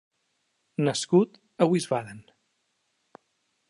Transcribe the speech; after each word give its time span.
Nascut 0.87 1.39
a 1.57 1.69
Wiesbaden. 1.73 2.21